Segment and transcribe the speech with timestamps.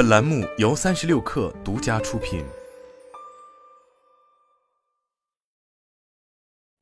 [0.00, 2.42] 本栏目由三十六氪独家出品。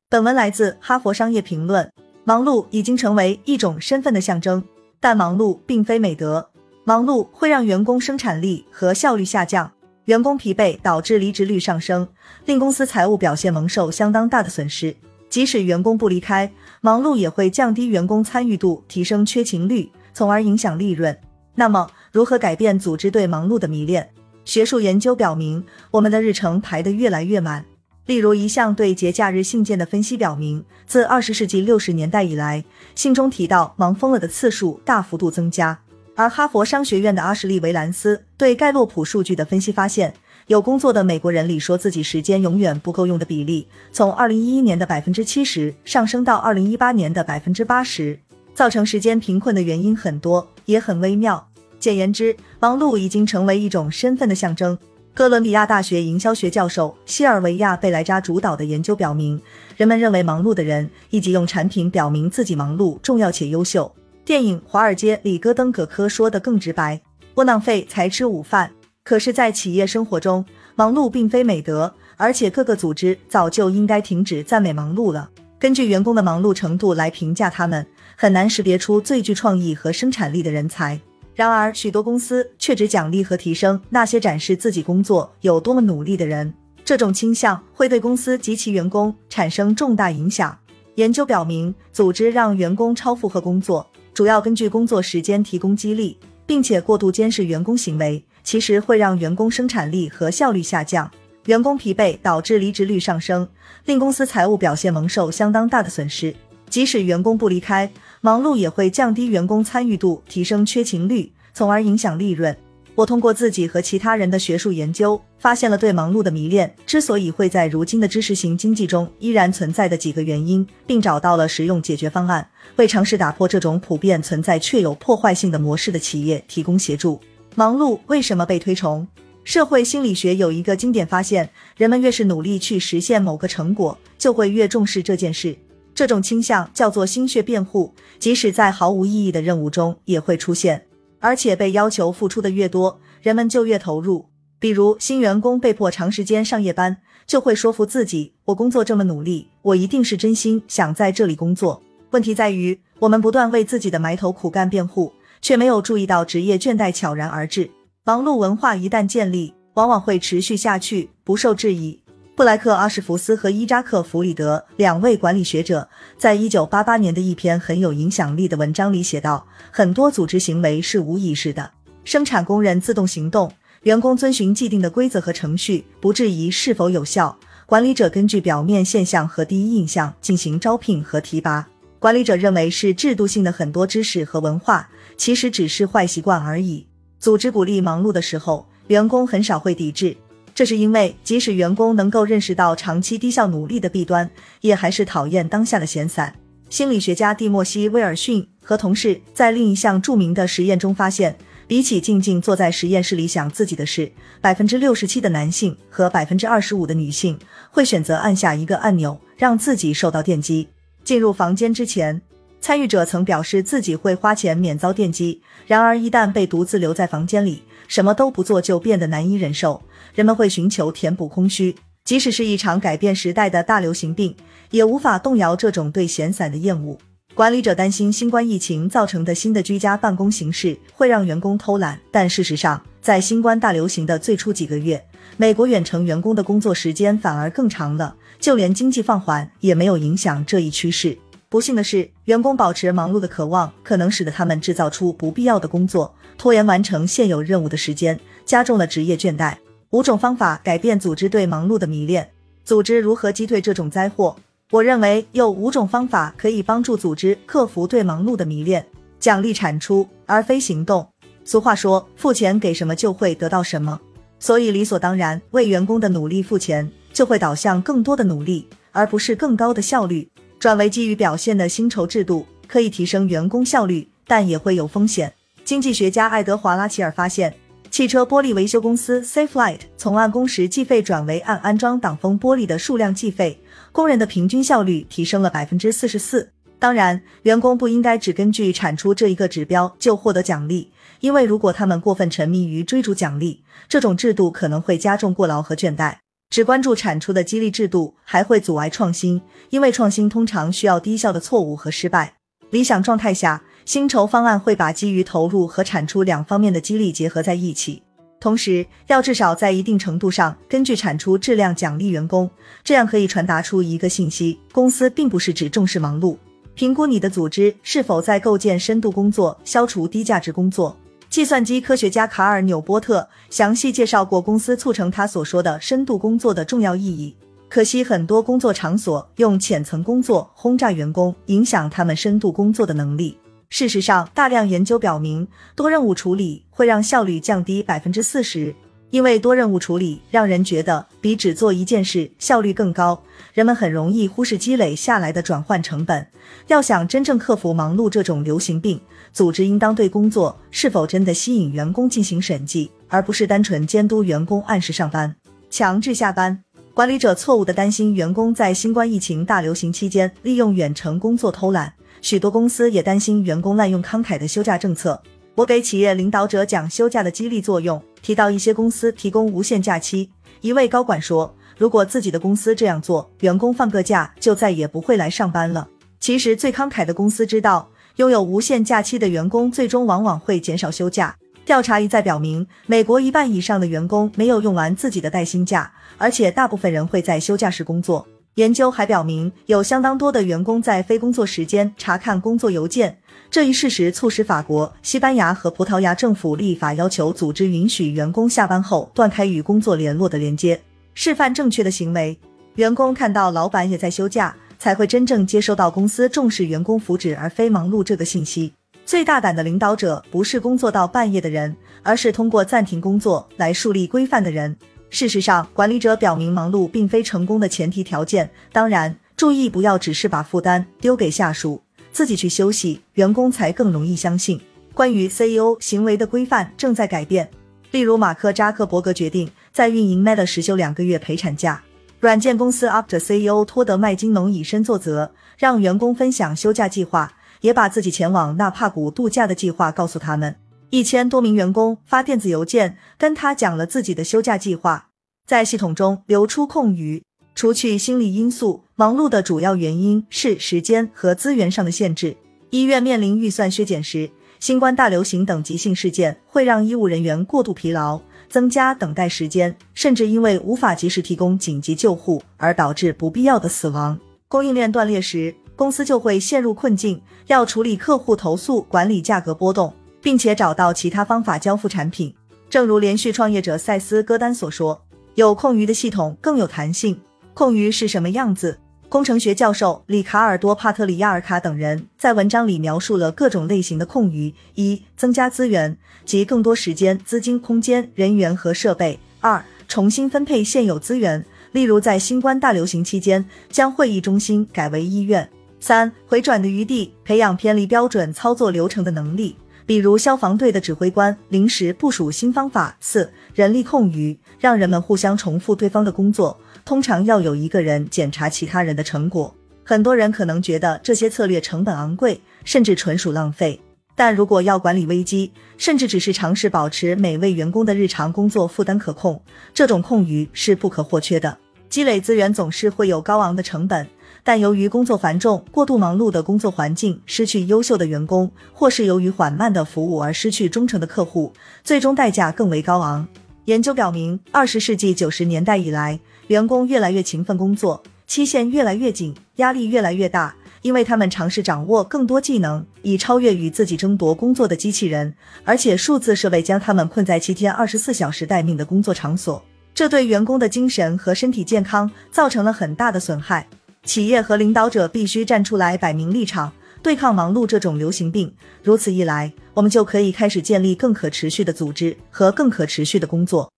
[0.07, 1.85] 本文来自《哈佛商业评论》。
[2.23, 4.63] 忙碌已经成为一种身份的象征，
[5.01, 6.49] 但忙碌并非美德。
[6.85, 9.69] 忙碌会让员工生产力和效率下降，
[10.05, 12.07] 员工疲惫导致离职率上升，
[12.45, 14.95] 令公司财务表现蒙受相当大的损失。
[15.29, 16.49] 即使员工不离开，
[16.79, 21.19] 忙碌也会降低员工参与度，提升缺勤率，从而影响利润。
[21.55, 24.09] 那么，如何改变组织对忙碌的迷恋？
[24.45, 27.65] 学术研究表明，我们的日程排得越来越满。
[28.07, 32.63] 例如，一项对节假日信件的分析表明，自二十世纪六十年代以来，
[32.95, 35.79] 信中提到“忙疯了”的次数大幅度增加。
[36.15, 40.13] 而哈佛商学院的阿什利·维兰斯对盖洛普数据的分析发现，
[40.47, 48.19] 有工作的美国人里说自己时间永远不够用的比例，从二零一一年的百分之七十上升到二零一八年的百分之八十。
[48.55, 51.48] 造成时间贫困的原因很多，也很微妙。
[51.79, 54.77] 简言之，忙碌已经成为一种身份的象征。
[55.13, 59.41] 哥伦比亚大学营销学教授西尔维亚·贝莱扎主导的研究表明，
[59.75, 63.91] 人们认为忙碌的人以及用产品表明自己忙碌、重要且优秀。
[64.23, 67.01] 电影《华尔街》里，戈登·葛科说的更直白
[67.35, 68.71] ：“窝囊废才吃午饭。”
[69.03, 75.29] 可是，在企业生活中，忙碌并非美德，而且各个组织早就应该停止赞美忙碌了。
[75.57, 77.85] 根据员工的忙碌程度来评价他们，
[78.15, 81.01] 很难识别出最具创意和生产力的人才。
[81.39, 86.53] 然而，许多公司却只奖励和提升那些展示自己工作有多么努力的人。
[86.83, 90.59] 这种倾向会对公司及其员工产生重大影响。
[90.95, 101.09] 研究表明，组织让员工超负荷工作，主要根据工作时间提供激励，并且过度监视员工行为，其实会让员工生产力和效率下降。
[101.45, 103.47] 员工疲惫导致离职率上升，
[103.85, 106.35] 令公司财务表现蒙受相当大的损失。
[106.69, 107.91] 即使员工不离开，
[108.21, 112.55] 忙碌也会降低员工参与度，提升缺勤率，从而影响利润。
[112.95, 127.21] 我通过自己和其他人的学术研究，发现了对忙碌的迷恋之所以会在如今的知识型经济中依然存在的几个原因，并找到了实用解决方案，为尝试打破这种普遍存在却有破坏性的模式的企业提供协助。
[127.55, 129.07] 忙碌为什么被推崇？
[129.45, 135.55] 社会心理学有一个经典发现：人们越是努力去实现某个成果，就会越重视这件事。
[135.99, 140.85] 这种倾向叫做心血辩护，即使在毫无意义的任务中也会出现，
[141.19, 144.27] 而且被要求付出的越多，人们就越投入。
[144.59, 146.95] 比如新员工被迫长时间上夜班，
[147.27, 151.83] 就会说服自己：我工作这么努力，我一定是真心想在这里工作。
[152.11, 155.11] 问题在于，我们不断为自己的埋头苦干辩护，
[155.41, 157.69] 却没有注意到职业倦怠悄然而至。
[158.05, 161.99] 忙碌文化一旦建立，往往会持续下去，不受质疑。
[162.39, 171.69] 布莱克·阿什福斯和伊扎克·弗里德两位管理学者，在一九八八年的一篇很有影响力的文章里写道：很多组织行为是无意识的，
[172.05, 173.51] 生产工人自动行动，
[173.81, 177.37] 员工遵循既定的规则和程序，不质疑是否有效。
[177.65, 181.67] 管理者根据表面现象和第一印象进行招聘和提拔。
[181.99, 186.87] 管理者认为是制度性的很多知识和文化，其实只是坏习惯而已。
[187.19, 190.15] 组织鼓励忙碌的时候，员工很少会抵制。
[190.59, 196.35] 这是因为，即使员工能够认识到长期低效努力的弊端，也还是讨厌当下的闲散。
[196.69, 204.11] 心理学家蒂莫西·威尔逊和同事在另一项著名的实验中发现，比起静静坐在实验室里想自己的事，
[204.41, 207.39] 百分之六十七的男性和百分之二十五的女性
[207.71, 210.67] 会选择按下一个按钮，让自己受到电击。
[211.05, 212.21] 进入房间之前，
[212.59, 219.81] 参与者曾表示自己会花钱免遭电击，然而一旦被独自留在房间里，什么都不做就变得难以忍受。
[220.15, 224.33] 人们会寻求填补空虚，即使是一场改变时代的大流行病，
[224.71, 226.97] 也无法动摇这种对闲散的厌恶。
[227.33, 235.01] 管理者担心新冠疫情造成的新的居家办公形式会让员工偷懒，但事实上，在新冠大流行的最初几个月，
[235.37, 241.17] 美国远程员工的工作时间反而更长了，就连经济放缓也没有影响这一趋势。
[241.47, 249.57] 不幸的是，员工保持忙碌的渴望可能使得他们制造出不必要的工作，拖延完成现有任务的时间，加重了职业倦怠。
[249.89, 252.31] 五种方法改变组织对忙碌的迷恋。
[252.63, 254.33] 组织如何击退这种灾祸？
[254.71, 258.85] 我认为有五种方法可以帮助组织克服对忙碌的迷恋：
[259.19, 261.05] 奖励产出而非行动。
[261.43, 263.99] 俗话说，付钱给什么就会得到什么，
[264.39, 270.29] 所以理所当然为员工的努力付钱，就会导向更多的努力，而不是更高的效率。
[270.57, 275.33] 转为基于表现的薪酬制度可以提升员工效率，但也会有风险。
[275.69, 277.53] 经济学家爱德华拉齐尔发现，
[277.91, 283.61] 汽车玻璃维修公司 SafeLight 从按工时计费转为按安装挡风玻璃的数量计费，
[283.91, 286.49] 工人的平均效率提升了百分之四十四。
[286.79, 296.15] 当然，员工不应该只根据产出这一个指标就获得奖励，因为如果他们过分沉迷于追逐奖励，这种制度可能会加重过劳和倦怠。
[296.49, 299.39] 只关注产出的激励制度还会阻碍创新，
[299.69, 302.38] 因为创新通常需要低效的错误和失败。
[302.71, 308.01] 理想状态下，薪酬方案会把基于投入和产出两方面的激励结合在一起。
[308.39, 312.49] 同时，要至少在一定程度上根据产出质量奖励员工，
[312.83, 316.37] 这样可以传达出一个信息：公司并不是只重视忙碌。
[316.73, 320.95] 评估你的组织是否在构建深度工作，消除低价值工作。
[321.29, 327.35] 计算机科学家卡尔纽波特详细介绍过公司促成他所说的深度工作的重要意义。
[327.69, 333.37] 可惜，很多工作场所用浅层工作轰炸员工，影响他们深度工作的能力。
[333.69, 338.73] 事实上，大量研究表明，多任务处理会让效率降低百分之四十，
[339.11, 343.21] 因为多任务处理让人觉得比只做一件事效率更高。
[343.53, 346.25] 人们很容易忽视积累下来的转换成本。
[346.65, 348.99] 要想真正克服忙碌这种流行病，
[349.31, 355.35] 组织应当对工作是否真的吸引员工进行审计，而不是单纯监督员工按时上班、
[355.69, 356.63] 强制下班。
[356.99, 361.93] 管理者错误的担心员工在新冠疫情大流行期间利用远程工作偷懒。
[362.19, 365.23] 许多公司也担心员工滥用慷慨的休假政策。
[365.55, 370.29] 我给企业领导者讲休假的激励作用，提到一些公司提供无限假期。
[370.59, 375.87] 一位高管说：“如果自己的公司这样做，员工放个假就再也不会来上班了。”
[376.19, 381.37] 其实，最慷慨的公司知道，拥有无限假期的员工最终往往会减少休假。
[381.69, 388.27] 调查一再表明，美国一半以上的员工没有用完自己的带薪假，而且大部分人会在休假时工作。
[388.55, 393.15] 研究还表明，有相当多的员工在非工作时间查看工作邮件。
[393.51, 400.81] 这一事实促使法国、西班牙和葡萄牙政府立法要求组织允许员工下班后断开与工作联络的连接，
[401.13, 402.35] 示范正确的行为。
[402.77, 408.73] 员工看到老板也在休假，才会真正接收到公司重视员工福祉而非忙碌这个信息。
[409.09, 414.77] 最大胆的领导者不是工作到半夜的人，而是通过暂停工作来树立规范的人。
[415.09, 418.47] 事实上，管理者表明忙碌并非成功的前提条件。
[418.71, 424.61] 当然，注意不要只是把负担丢给下属，自己去休息，员工才更容易相信。
[424.93, 427.49] 关于 CEO 行为的规范正在改变，
[427.89, 431.81] 例如马克扎克伯格决定在运营 Meta 实休两个月陪产假。
[432.19, 440.55] 软件公司 After CEO 托德麦金农以身作则，让员工分享休假计划，也把自己前往纳帕谷度假的计划告诉他们。
[440.89, 445.09] 一千多名员工发电子邮件跟他讲了自己的休假计划，
[445.45, 447.21] 在系统中留出空余。
[447.53, 452.37] 除去心理因素，忙碌的主要原因是时间和资源上的限制。
[452.69, 454.29] 医院面临预算削减时，
[454.59, 464.17] 新冠大流行等急性事件会让医务人员过度疲劳，增加等待时间，甚至因为无法及时提供紧急救护而导致不必要的死亡。
[464.47, 469.93] 供应链断裂时，公司就会陷入困境，要处理客户投诉，管理价格波动。
[470.21, 472.33] 并且找到其他方法交付产品。
[472.69, 475.01] 正如连续创业者塞斯·戈丹所说
[475.35, 477.17] ：“有空余的系统更有弹性。”
[477.55, 478.77] 空余是什么样子？
[479.07, 495.43] 工程学教授里卡尔多·帕特里亚尔卡等人在文章里描述了各种类型的空余：一、增加资源，即更多时间、资金、空间、人员和设备；二、重新分配现有资源，例如在新冠大流行期间将会议中心改为医院；
[495.79, 499.55] 三、回转的余地，培养偏离标准操作流程的能力。
[499.85, 502.95] 比如消防队的指挥官临时部署新方法。
[502.99, 509.51] 四、人力空余，让人们互相重复对方的工作，通常要有一个人检查其他人的成果。
[509.83, 513.81] 很多人可能觉得这些策略成本昂贵，甚至纯属浪费。
[514.15, 519.41] 但如果要管理危机，甚至只是尝试保持每位员工的日常工作负担可控，
[519.73, 521.57] 这种空余是不可或缺的。
[521.89, 524.07] 积累资源总是会有高昂的成本。
[524.43, 531.53] 但由于工作繁重、过度忙碌的工作环境，失去优秀的员工，或是由于缓慢的服务而失去忠诚的客户，
[531.83, 533.27] 最终代价更为高昂。
[533.65, 553.67] 研究表明，二十世纪九十年代以来，员工越来越勤奋工作，期限越来越紧，压力越来越大，因为他们尝试掌握更多技能，以超越与自己争夺工作的机器人，而且数字设备将他们困在七天二十四小时待命的工作场所，这对员工的精神和身体健康造成了很大的损害。
[554.03, 556.71] 企业和领导者必须站出来，摆明立场，
[557.03, 558.53] 对抗忙碌这种流行病。
[558.81, 563.71] 如此一来，我们就可以开始建立更可持续的组织和更可持续的工作。